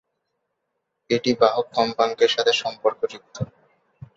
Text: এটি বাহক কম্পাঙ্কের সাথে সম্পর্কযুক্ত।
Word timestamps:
এটি 1.09 1.31
বাহক 1.41 1.65
কম্পাঙ্কের 1.75 2.31
সাথে 2.35 2.53
সম্পর্কযুক্ত। 2.61 3.35